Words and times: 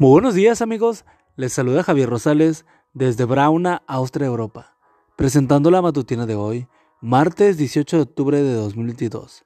Muy 0.00 0.10
buenos 0.10 0.34
días 0.34 0.62
amigos, 0.62 1.04
les 1.34 1.52
saluda 1.52 1.82
Javier 1.82 2.08
Rosales 2.08 2.66
desde 2.92 3.24
Brauna, 3.24 3.82
Austria, 3.88 4.28
Europa, 4.28 4.76
presentando 5.16 5.72
la 5.72 5.82
matutina 5.82 6.24
de 6.24 6.36
hoy, 6.36 6.68
martes 7.00 7.56
18 7.56 7.96
de 7.96 8.02
octubre 8.04 8.40
de 8.40 8.54
2022. 8.54 9.44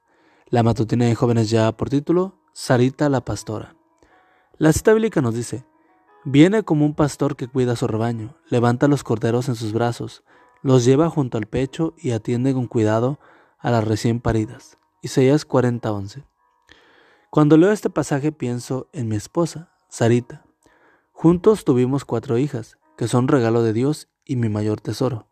La 0.51 0.63
matutina 0.63 1.07
de 1.07 1.15
jóvenes 1.15 1.49
ya 1.49 1.73
por 1.73 1.89
título, 1.89 2.39
Sarita 2.53 3.09
la 3.09 3.23
pastora. 3.25 3.77
La 4.59 4.75
cita 4.75 4.93
bíblica 4.93 5.23
nos 5.23 5.35
dice, 5.35 5.65
viene 6.23 6.65
como 6.65 6.85
un 6.85 6.95
pastor 6.95 7.35
que 7.35 7.49
cuida 7.49 7.75
su 7.75 7.87
rebaño, 7.87 8.37
levanta 8.51 8.89
los 8.89 9.05
corderos 9.05 9.49
en 9.49 9.55
sus 9.55 9.73
brazos, 9.73 10.23
los 10.61 10.85
lleva 10.85 11.09
junto 11.09 11.39
al 11.39 11.47
pecho 11.47 11.95
y 11.97 12.11
atiende 12.11 12.53
con 12.53 12.67
cuidado 12.67 13.19
a 13.59 13.71
las 13.71 13.89
recién 13.89 14.21
paridas. 14.21 14.77
Isaías 15.01 15.49
40:11. 15.49 16.27
Cuando 17.31 17.57
leo 17.57 17.73
este 17.73 17.89
pasaje 17.89 18.33
pienso 18.33 18.91
en 18.93 19.09
mi 19.09 19.17
esposa, 19.17 19.72
Sarita. 19.93 20.47
Juntos 21.13 21.67
tuvimos 21.67 22.07
cuatro 22.07 22.39
hijas, 22.39 22.79
que 22.97 23.09
son 23.09 23.29
regalo 23.29 23.63
de 23.63 23.75
Dios 23.75 24.09
y 24.25 24.37
mi 24.37 24.49
mayor 24.49 24.81
tesoro. 24.81 25.29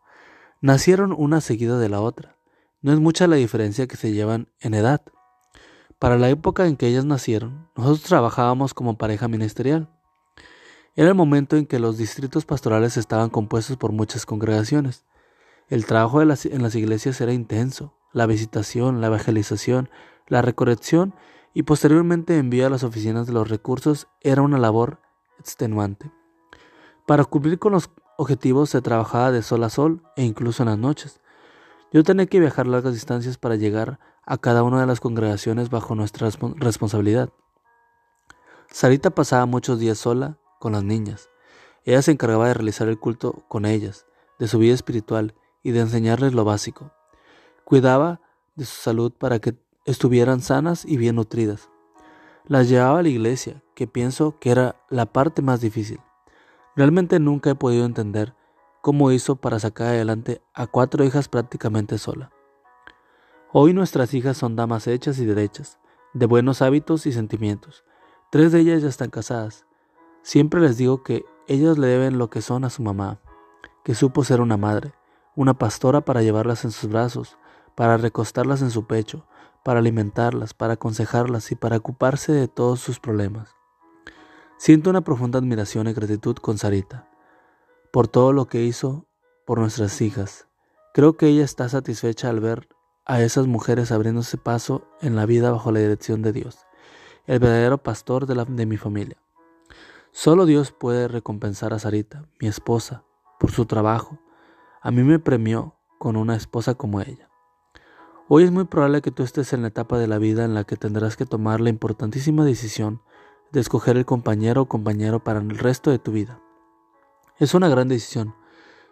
Nacieron 0.61 1.15
una 1.17 1.41
seguida 1.41 1.79
de 1.79 1.89
la 1.89 1.99
otra. 1.99 2.37
No 2.83 2.93
es 2.93 2.99
mucha 2.99 3.25
la 3.25 3.37
diferencia 3.37 3.87
que 3.87 3.97
se 3.97 4.11
llevan 4.11 4.49
en 4.59 4.75
edad. 4.75 5.01
Para 5.97 6.19
la 6.19 6.29
época 6.29 6.67
en 6.67 6.77
que 6.77 6.85
ellas 6.85 7.05
nacieron, 7.05 7.71
nosotros 7.75 8.03
trabajábamos 8.03 8.75
como 8.75 8.99
pareja 8.99 9.27
ministerial. 9.27 9.89
Era 10.95 11.09
el 11.09 11.15
momento 11.15 11.57
en 11.57 11.65
que 11.65 11.79
los 11.79 11.97
distritos 11.97 12.45
pastorales 12.45 12.97
estaban 12.97 13.31
compuestos 13.31 13.77
por 13.77 13.91
muchas 13.91 14.27
congregaciones. 14.27 15.05
El 15.69 15.87
trabajo 15.87 16.21
en 16.21 16.27
las 16.27 16.75
iglesias 16.75 17.19
era 17.19 17.33
intenso. 17.33 17.97
La 18.13 18.27
visitación, 18.27 19.01
la 19.01 19.07
evangelización, 19.07 19.89
la 20.27 20.43
recorrección 20.43 21.15
y 21.53 21.63
posteriormente 21.63 22.37
envío 22.37 22.67
a 22.67 22.69
las 22.69 22.83
oficinas 22.83 23.27
de 23.27 23.33
los 23.33 23.49
recursos 23.49 24.07
era 24.21 24.41
una 24.41 24.57
labor 24.57 24.99
extenuante. 25.39 26.11
Para 27.05 27.25
cumplir 27.25 27.59
con 27.59 27.73
los 27.73 27.89
objetivos 28.17 28.69
se 28.69 28.81
trabajaba 28.81 29.31
de 29.31 29.41
sol 29.41 29.63
a 29.63 29.69
sol 29.69 30.03
e 30.15 30.23
incluso 30.23 30.63
en 30.63 30.69
las 30.69 30.77
noches. 30.77 31.19
Yo 31.91 32.03
tenía 32.03 32.25
que 32.25 32.39
viajar 32.39 32.67
largas 32.67 32.93
distancias 32.93 33.37
para 33.37 33.55
llegar 33.55 33.99
a 34.25 34.37
cada 34.37 34.63
una 34.63 34.79
de 34.79 34.87
las 34.87 34.99
congregaciones 34.99 35.69
bajo 35.69 35.95
nuestra 35.95 36.29
responsabilidad. 36.55 37.29
Sarita 38.69 39.09
pasaba 39.09 39.45
muchos 39.45 39.79
días 39.79 39.97
sola 39.97 40.37
con 40.59 40.71
las 40.71 40.83
niñas. 40.83 41.29
Ella 41.83 42.01
se 42.01 42.11
encargaba 42.11 42.47
de 42.47 42.53
realizar 42.53 42.87
el 42.87 42.99
culto 42.99 43.43
con 43.49 43.65
ellas, 43.65 44.05
de 44.39 44.47
su 44.47 44.59
vida 44.59 44.73
espiritual 44.73 45.33
y 45.63 45.71
de 45.71 45.81
enseñarles 45.81 46.33
lo 46.33 46.45
básico. 46.45 46.91
Cuidaba 47.65 48.21
de 48.55 48.65
su 48.65 48.79
salud 48.79 49.11
para 49.11 49.39
que 49.39 49.57
estuvieran 49.85 50.41
sanas 50.41 50.85
y 50.85 50.97
bien 50.97 51.15
nutridas. 51.15 51.69
Las 52.45 52.69
llevaba 52.69 52.99
a 52.99 53.03
la 53.03 53.09
iglesia, 53.09 53.63
que 53.75 53.87
pienso 53.87 54.39
que 54.39 54.51
era 54.51 54.75
la 54.89 55.05
parte 55.05 55.41
más 55.41 55.61
difícil. 55.61 55.99
Realmente 56.75 57.19
nunca 57.19 57.51
he 57.51 57.55
podido 57.55 57.85
entender 57.85 58.35
cómo 58.81 59.11
hizo 59.11 59.35
para 59.35 59.59
sacar 59.59 59.87
adelante 59.87 60.41
a 60.53 60.67
cuatro 60.67 61.03
hijas 61.05 61.27
prácticamente 61.27 61.97
sola. 61.97 62.31
Hoy 63.53 63.73
nuestras 63.73 64.13
hijas 64.13 64.37
son 64.37 64.55
damas 64.55 64.87
hechas 64.87 65.19
y 65.19 65.25
derechas, 65.25 65.79
de 66.13 66.25
buenos 66.25 66.61
hábitos 66.61 67.05
y 67.05 67.11
sentimientos. 67.11 67.83
Tres 68.31 68.51
de 68.51 68.61
ellas 68.61 68.81
ya 68.81 68.89
están 68.89 69.09
casadas. 69.09 69.65
Siempre 70.23 70.61
les 70.61 70.77
digo 70.77 71.03
que 71.03 71.25
ellas 71.47 71.77
le 71.77 71.87
deben 71.87 72.17
lo 72.17 72.29
que 72.29 72.41
son 72.41 72.63
a 72.63 72.69
su 72.69 72.81
mamá, 72.81 73.19
que 73.83 73.95
supo 73.95 74.23
ser 74.23 74.39
una 74.41 74.57
madre, 74.57 74.93
una 75.35 75.53
pastora 75.53 76.01
para 76.01 76.21
llevarlas 76.21 76.65
en 76.65 76.71
sus 76.71 76.89
brazos, 76.89 77.37
para 77.75 77.97
recostarlas 77.97 78.61
en 78.61 78.71
su 78.71 78.85
pecho, 78.85 79.25
para 79.63 79.79
alimentarlas, 79.79 80.53
para 80.53 80.73
aconsejarlas 80.73 81.51
y 81.51 81.55
para 81.55 81.77
ocuparse 81.77 82.31
de 82.31 82.47
todos 82.47 82.79
sus 82.79 82.99
problemas. 82.99 83.49
Siento 84.57 84.89
una 84.89 85.01
profunda 85.01 85.39
admiración 85.39 85.87
y 85.87 85.93
gratitud 85.93 86.35
con 86.35 86.57
Sarita 86.57 87.07
por 87.91 88.07
todo 88.07 88.31
lo 88.31 88.47
que 88.47 88.63
hizo 88.63 89.05
por 89.45 89.59
nuestras 89.59 90.01
hijas. 90.01 90.47
Creo 90.93 91.17
que 91.17 91.27
ella 91.27 91.43
está 91.43 91.67
satisfecha 91.69 92.29
al 92.29 92.39
ver 92.39 92.69
a 93.05 93.21
esas 93.21 93.47
mujeres 93.47 93.91
abriéndose 93.91 94.37
paso 94.37 94.87
en 95.01 95.15
la 95.15 95.25
vida 95.25 95.51
bajo 95.51 95.71
la 95.71 95.79
dirección 95.79 96.21
de 96.21 96.31
Dios, 96.31 96.59
el 97.27 97.39
verdadero 97.39 97.77
pastor 97.77 98.25
de, 98.25 98.45
de 98.47 98.65
mi 98.65 98.77
familia. 98.77 99.17
Solo 100.11 100.45
Dios 100.45 100.71
puede 100.71 101.07
recompensar 101.07 101.73
a 101.73 101.79
Sarita, 101.79 102.25
mi 102.39 102.47
esposa, 102.47 103.03
por 103.39 103.51
su 103.51 103.65
trabajo. 103.65 104.19
A 104.83 104.89
mí 104.89 105.03
me 105.03 105.19
premió 105.19 105.75
con 105.99 106.15
una 106.15 106.35
esposa 106.35 106.73
como 106.73 107.01
ella. 107.01 107.29
Hoy 108.27 108.45
es 108.45 108.51
muy 108.51 108.63
probable 108.63 109.03
que 109.03 109.11
tú 109.11 109.21
estés 109.21 109.53
en 109.53 109.61
la 109.61 109.67
etapa 109.67 109.99
de 109.99 110.07
la 110.07 110.17
vida 110.17 110.43
en 110.43 110.55
la 110.55 110.63
que 110.63 110.75
tendrás 110.75 111.17
que 111.17 111.27
tomar 111.27 111.61
la 111.61 111.69
importantísima 111.69 112.43
decisión 112.45 112.99
de 113.51 113.59
escoger 113.59 113.95
el 113.95 114.07
compañero 114.07 114.63
o 114.63 114.65
compañero 114.67 115.23
para 115.23 115.39
el 115.39 115.55
resto 115.55 115.91
de 115.91 115.99
tu 115.99 116.11
vida. 116.11 116.41
Es 117.37 117.53
una 117.53 117.69
gran 117.69 117.89
decisión, 117.89 118.33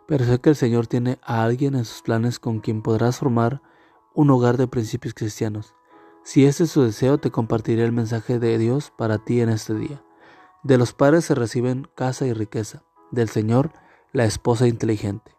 pero 0.07 0.25
sé 0.25 0.37
que 0.39 0.51
el 0.51 0.55
Señor 0.55 0.85
tiene 0.85 1.17
a 1.23 1.41
alguien 1.41 1.73
en 1.73 1.85
sus 1.85 2.03
planes 2.03 2.37
con 2.37 2.59
quien 2.59 2.83
podrás 2.83 3.17
formar 3.17 3.63
un 4.13 4.29
hogar 4.29 4.57
de 4.57 4.67
principios 4.67 5.15
cristianos. 5.15 5.73
Si 6.23 6.45
ese 6.45 6.65
es 6.65 6.69
su 6.69 6.83
deseo, 6.83 7.17
te 7.17 7.31
compartiré 7.31 7.83
el 7.83 7.93
mensaje 7.93 8.37
de 8.37 8.59
Dios 8.59 8.93
para 8.95 9.17
ti 9.17 9.41
en 9.41 9.49
este 9.49 9.73
día. 9.73 10.03
De 10.61 10.77
los 10.77 10.93
padres 10.93 11.25
se 11.25 11.33
reciben 11.33 11.89
casa 11.95 12.27
y 12.27 12.33
riqueza, 12.33 12.83
del 13.09 13.29
Señor 13.29 13.71
la 14.13 14.25
esposa 14.25 14.67
inteligente. 14.67 15.38